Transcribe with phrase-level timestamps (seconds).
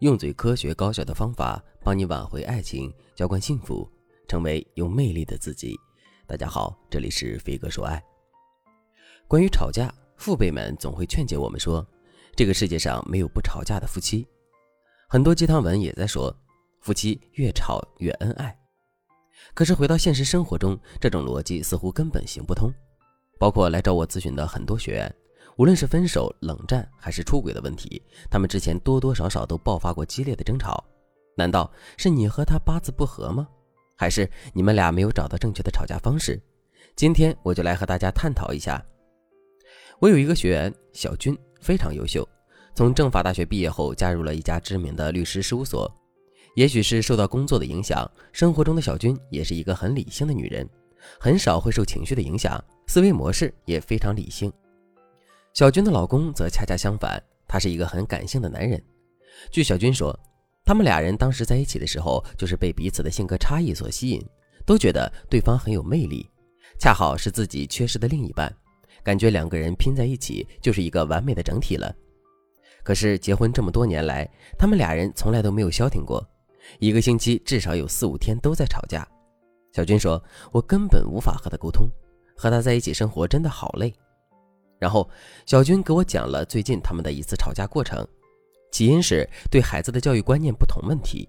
[0.00, 3.86] 用最科学高效的方法帮你挽回爱情，浇灌幸福，
[4.26, 5.78] 成为有魅力的自己。
[6.26, 8.02] 大家好，这里是飞哥说爱。
[9.28, 11.86] 关于吵架，父辈们总会劝解我们说，
[12.34, 14.26] 这个世界上没有不吵架的夫妻。
[15.06, 16.34] 很多鸡汤文也在说，
[16.80, 18.58] 夫妻越吵越恩爱。
[19.52, 22.72] 可是回到现实生活中，这种逻辑似乎根本行不通。
[23.38, 25.14] 包括来找我咨询的很多学员。
[25.60, 30.82] 无论是分手、冷战还是出轨的问题，他们之前多多少少都爆发过激烈的争吵。
[31.36, 33.46] 难道是你和他八字不合吗？
[33.94, 36.40] 还是你们俩没有找到正确的吵架方式？
[36.96, 38.82] 今天我就来和大家探讨一下。
[39.98, 42.26] 我有一个学员小军，非常优秀，
[42.74, 45.94] 从政法大学毕业后加入了一家知名的律师事务所。
[46.54, 50.66] 也许是受到工作的影响，生活中的小军也是一个很理性的女人，
[51.20, 54.50] 很少会受情绪的影响，思维模式也非常理性。
[55.52, 58.80] 小军的老公则恰恰相反，他是一个很感性的男人。
[59.50, 60.16] 据小军说，
[60.64, 64.24] 他们俩人当时在一起的时候，就是被彼此的性格差异所吸引，
[64.64, 66.28] 都觉得对方很有魅力，
[66.78, 68.54] 恰好是自己缺失的另一半，
[69.02, 71.94] 感觉两个人拼在一起就是一个完美的整体了。
[72.84, 76.24] 可是结婚这么多年来，他们俩人从来都没有消停过，
[76.78, 79.06] 一个星期至少有四五天都在吵架。
[79.72, 80.22] 小军说
[80.52, 81.88] ：“我根本无法和他沟通，
[82.36, 83.92] 和他在一起生活真的好累。”
[84.80, 85.08] 然后，
[85.44, 88.04] 小军给我讲了最近他们的一次吵架过程，
[88.72, 91.28] 起因是对孩子的教育观念不同问题。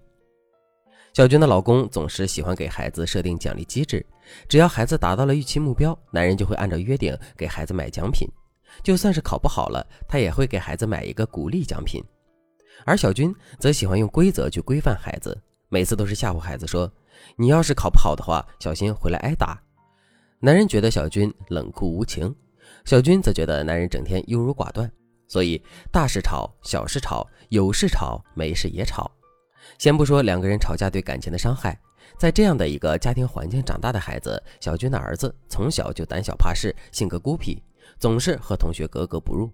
[1.12, 4.04] 小军的老公总是喜欢给孩子设定奖励机制，
[4.48, 8.26] 只要孩子达到了预期目标，男人就会按照约定给孩子买奖品，
[8.82, 12.02] 就算是考不好了，他也会给孩子买一个鼓励奖品。
[12.86, 16.90] 而小军则喜欢用规则去规范孩子，每次都是吓唬孩子说
[17.36, 19.62] ：“你要是考不好的话，小心回来挨打。”
[20.40, 22.34] 男人觉得小军冷酷无情。
[22.84, 24.90] 小军则觉得男人整天优柔寡断，
[25.28, 29.10] 所以大事吵，小事吵，有事吵，没事也吵。
[29.78, 31.78] 先不说两个人吵架对感情的伤害，
[32.18, 37.62] 在这样的一个家庭环境长大的孩子，小军的儿子从小就胆小怕事，性格孤僻，
[37.98, 39.50] 总是和同学格格不入。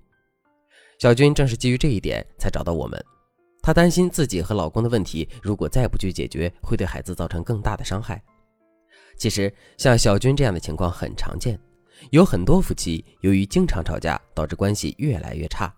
[0.98, 3.00] 小军正是基于这一点才找到我们，
[3.62, 8.20] 她担心自己和老公的问题，如果再不去解决，会对孩子造成更大的伤害。
[9.18, 11.58] 其实像小军这样的情况很常见。
[12.10, 15.72] 有很多夫妻由于经常吵架，导致关系越来越差。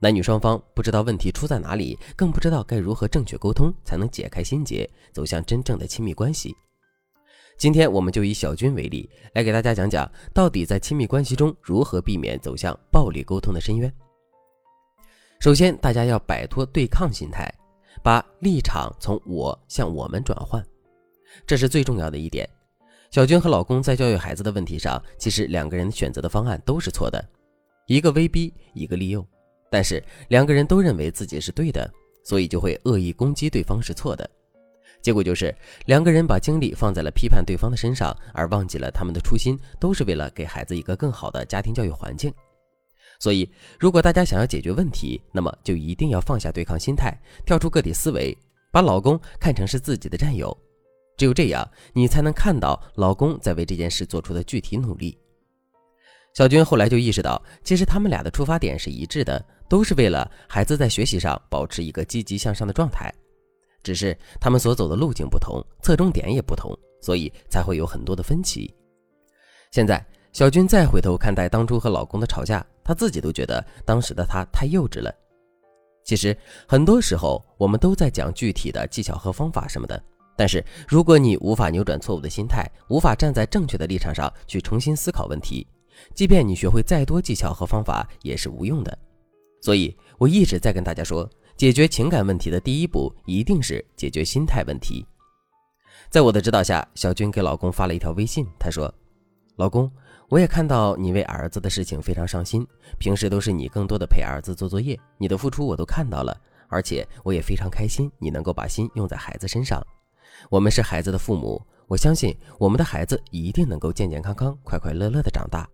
[0.00, 6.54] 男女双方不知道问题出在哪里，更不知道该如何正确沟通才能解开心结，走向真正的亲密关系。
[7.56, 13.90] 今天我们就以小军为例，来给大家讲讲到底在亲密关系中如何避免走向暴力沟通的深渊。
[15.40, 17.52] 首先，大家要摆脱对抗心态，
[18.02, 20.62] 把立场从我向我们转换，
[21.46, 22.48] 这是最重要的一点。
[23.14, 27.24] 小军和老公在教育孩子的问题上，其实两个人选择的方案都是错的，
[27.86, 29.24] 一个威逼，一个利诱，
[29.70, 31.88] 但是两个人都认为自己是对的，
[32.24, 34.28] 所以就会恶意攻击对方是错的，
[35.00, 35.54] 结果就是
[35.86, 42.34] 两个人把精力放在了批判对方的身上，而忘记了他们的初心都是为了给孩子一个更好的家庭教育环境。
[43.20, 43.48] 所以，
[43.78, 47.16] 如果大家想要解决问题，那么就一定要放下对抗心态，
[47.46, 48.36] 跳出个体思维，
[48.72, 50.52] 把老公看成是自己的战友。
[51.16, 55.18] 只有这样，你才能看到老公在为这件事做出的具体努力。
[56.34, 63.12] 小军后来就意识到，其实他们俩的出发点是一致的，都是为了孩子在学习上保持一个积极向上的状态，
[63.84, 68.74] 只是他们所走的路径不同，侧重点也不同，所以才会有很多的分歧。
[69.70, 75.14] 现在，小军再回头看待当初和老公的吵架，她自己都觉得当时的她太幼稚了。
[76.04, 76.36] 其实，
[76.66, 80.02] 很多时候我们都在讲具体的技巧和方法什么的。
[80.36, 85.66] 但是，如果你无法扭转错误的心态，无法站在正确的立场上去重新思考问题，
[86.12, 88.98] 即便你学会再多技巧和方法，也是无用的。
[89.60, 95.06] 所以，我一直在跟大家说，解决情感问题的第一步，一定是解决心态问题。
[96.10, 98.92] 在我的指导下，小军给老公发了一条微信，他说
[99.56, 99.90] ：“老公，
[100.28, 102.66] 我也看到你为儿子的事情非常伤心，
[102.98, 106.36] 平时都是你更多的陪儿子做作业，你的付出我都看到了，
[106.68, 109.80] 而且我也非常开心，你能够把心用在孩子身上。”
[110.50, 115.68] 我们是孩子的父母，我相信我们的孩子一定能够健健康康、快快乐乐的长大。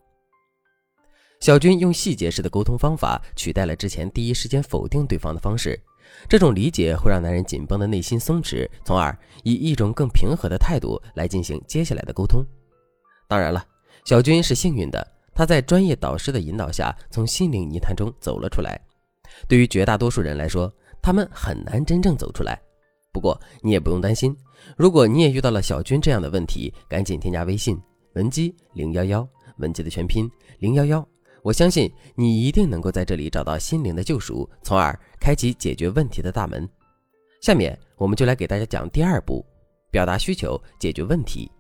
[1.41, 5.81] 小军用细节式的沟通方法取代了之前第一时间否定对方的方式，
[6.29, 12.45] 这种理解会让男人紧绷的内心松弛，从而以一种更平和的态度来进行接下来的沟通。
[13.27, 13.65] 当然了，
[14.05, 18.79] 小军是幸运的，他在专业导师的引导下从心灵泥潭中走了出来。
[19.49, 20.71] 对于绝大多数人来说，
[21.01, 22.61] 他们很难真正走出来。
[23.13, 24.37] 不过你也不用担心，
[24.77, 27.79] 如果你也遇到了小军这样的问题，赶紧添加微信
[28.15, 29.29] 文姬零幺幺，
[29.59, 31.07] 文姬的全拼零幺幺，
[31.43, 36.69] 我相信你一定能够在这里找到心灵的救赎，从而开启解决问题的大门。
[37.41, 39.45] 下面我们就来给大家讲第二步，
[39.91, 41.51] 表达需求，解决问题。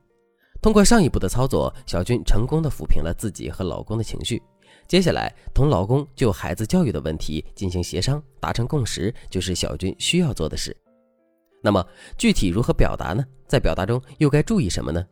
[0.60, 4.42] 通过上一步的操作，小军成功的抚平了自己和老公的情绪。
[4.86, 10.76] 接下来，同老公就孩子教育的问题进行协商，达成共识，就是小军需要做的事。
[11.62, 11.86] 那么，
[12.16, 13.24] 具体如何表达呢？
[13.46, 15.04] 在表达中又该注意什么呢？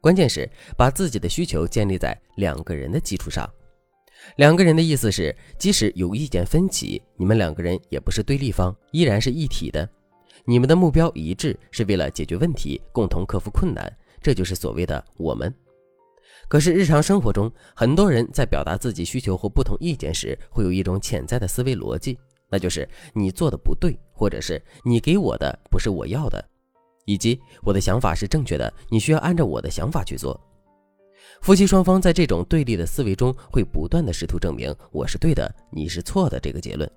[0.00, 3.48] 关键是把自己的需求建立在两个人的基础上。
[4.36, 9.88] 两个人的意思是，即使有意见分歧，你们两个人也不是对立方，依然是一体的。
[10.44, 13.92] 你们的目标一致，是为了解决问题，共同克服困难。
[14.22, 15.54] 这就是所谓的“我们”。
[16.48, 22.18] 可是日常生活中，很多人在表达自己需求或不同意见时，会有一种潜在的思维逻辑，
[22.50, 26.44] 那就是你做的不对，或者是你给我的不是我要的，
[27.04, 30.40] 以及我的想法是正确的，你需要按照我的想法去做。
[31.42, 36.90] 夫妻双方在这种对立的思维中，会不断的试图证明我是对的，你是错的这个结论，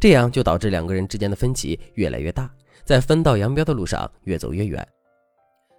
[0.00, 2.50] 这样就导致两个人之间的分歧越来越大，
[2.84, 4.86] 在分道扬镳的路上越走越远。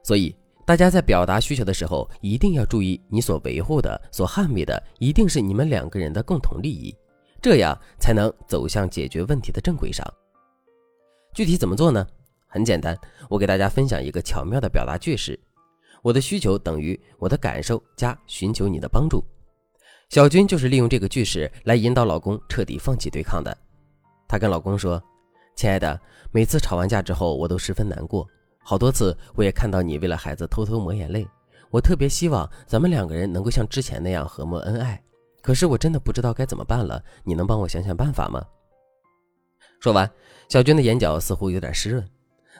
[0.04, 0.36] 所以。
[0.66, 6.96] 大家在表达需求的时候，一定要注意，你所维护的、所捍卫的，一定是你们两个人的共同利益，
[7.41, 10.06] 这样才能走向解决问题的正轨上。
[11.33, 12.06] 具体怎么做呢？
[12.47, 12.97] 很简单，
[13.30, 15.39] 我给大家分享一个巧妙的表达句式：
[16.01, 19.24] 我的需求等于我的感受加寻求你的帮助。
[20.09, 23.56] 小军就是利用这个句式来引导老公彻底放弃对抗的。
[24.27, 25.01] 她跟老公说
[25.56, 26.00] ：“亲爱的，
[26.31, 28.27] 每次吵完架之后，我都十分难过。”
[28.57, 31.27] 好多次，我也看到你为了孩子偷偷抹眼泪。
[31.69, 35.00] 我特别希望咱们两个人能够像之前那样和睦恩爱，
[35.41, 37.03] 可是我真的不知道该怎么办了。
[37.24, 38.44] 你能帮我想想办法吗？
[39.80, 40.09] 说完，
[40.50, 42.06] 小军的眼角似乎有点湿润。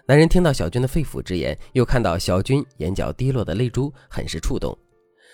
[0.08, 4.76] 男人听到小军的肺腑之言，又看到小军眼角滴落的泪珠，很是触动。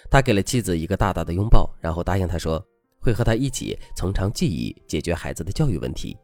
[0.10, 2.64] 他给了妻子一个大大的拥抱，然后答应她说
[3.00, 6.18] 会和他一起从长计议，解决孩子的教育问题。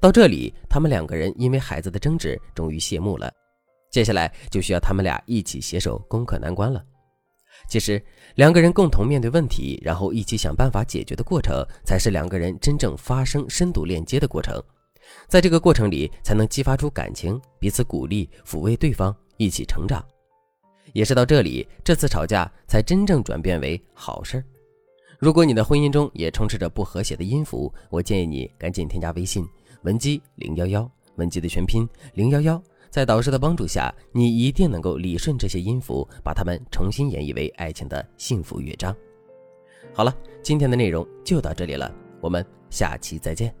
[0.00, 3.32] 到这里，他们两个人因为孩子的争执终于谢幕了。
[3.90, 6.82] 接下来就需要他们俩一起携手攻克难关了。
[7.68, 8.00] 其实，
[8.36, 14.62] 两个人共同面对问题，然后一起想办法解决的过程，才是两个人真正发生深度链接的过程。
[15.28, 20.04] 在这个过程里，才能激发出感情，彼此鼓励、抚慰对方，一起成长。
[20.92, 24.44] 也是到这里，这次吵架才真正转变为好事儿。
[25.18, 29.46] 如果你的婚姻中也充斥着不和谐的音符，我建议你赶紧添加微信
[29.82, 32.62] 文姬零幺幺，文姬的全拼零幺幺。
[32.96, 38.96] 在导师的帮助下，你一定能够理顺这些音符，把它们重新演绎为爱情的幸福乐章。
[39.92, 43.54] 好了，今天的内容就到这里了，我们下期再见。